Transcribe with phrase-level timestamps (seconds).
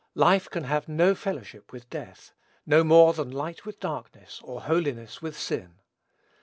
[0.15, 2.33] Life can have no fellowship with death,
[2.65, 5.75] no more than light with darkness, or holiness with sin.